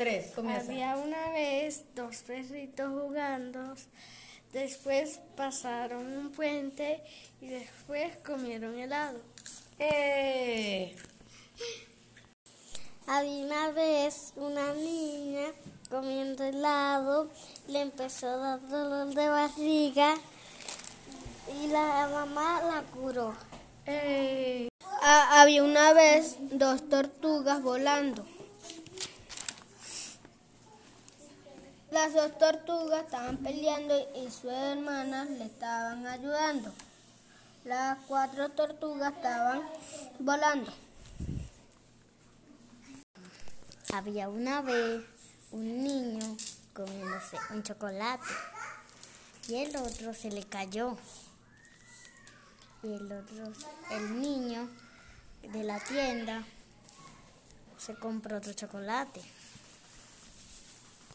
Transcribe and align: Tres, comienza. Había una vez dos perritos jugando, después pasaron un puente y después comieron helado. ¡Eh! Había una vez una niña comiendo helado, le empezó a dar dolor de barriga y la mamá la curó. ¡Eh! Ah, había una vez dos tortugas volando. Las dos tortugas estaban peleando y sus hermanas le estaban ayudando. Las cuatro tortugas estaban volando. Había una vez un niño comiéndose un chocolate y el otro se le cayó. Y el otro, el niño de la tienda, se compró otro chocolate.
Tres, 0.00 0.32
comienza. 0.34 0.72
Había 0.72 0.96
una 0.96 1.28
vez 1.28 1.84
dos 1.94 2.22
perritos 2.22 2.88
jugando, 2.88 3.74
después 4.50 5.20
pasaron 5.36 6.16
un 6.16 6.32
puente 6.32 7.02
y 7.42 7.48
después 7.48 8.16
comieron 8.24 8.78
helado. 8.78 9.20
¡Eh! 9.78 10.96
Había 13.06 13.44
una 13.44 13.72
vez 13.72 14.32
una 14.36 14.72
niña 14.72 15.48
comiendo 15.90 16.44
helado, 16.44 17.30
le 17.68 17.82
empezó 17.82 18.26
a 18.28 18.36
dar 18.36 18.68
dolor 18.70 19.14
de 19.14 19.28
barriga 19.28 20.14
y 21.62 21.66
la 21.66 22.08
mamá 22.10 22.62
la 22.62 22.82
curó. 22.84 23.34
¡Eh! 23.84 24.68
Ah, 25.02 25.42
había 25.42 25.62
una 25.62 25.92
vez 25.92 26.36
dos 26.52 26.88
tortugas 26.88 27.60
volando. 27.62 28.24
Las 32.00 32.14
dos 32.14 32.38
tortugas 32.38 33.04
estaban 33.04 33.36
peleando 33.36 33.94
y 34.16 34.30
sus 34.30 34.50
hermanas 34.50 35.28
le 35.28 35.44
estaban 35.44 36.06
ayudando. 36.06 36.72
Las 37.66 37.98
cuatro 38.08 38.48
tortugas 38.48 39.12
estaban 39.12 39.60
volando. 40.18 40.72
Había 43.92 44.30
una 44.30 44.62
vez 44.62 45.02
un 45.50 45.84
niño 45.84 46.38
comiéndose 46.72 47.36
un 47.50 47.62
chocolate 47.62 48.24
y 49.48 49.56
el 49.56 49.76
otro 49.76 50.14
se 50.14 50.30
le 50.30 50.44
cayó. 50.44 50.96
Y 52.82 52.94
el 52.94 53.12
otro, 53.12 53.52
el 53.90 54.22
niño 54.22 54.70
de 55.52 55.64
la 55.64 55.78
tienda, 55.80 56.44
se 57.76 57.94
compró 57.94 58.38
otro 58.38 58.54
chocolate. 58.54 59.20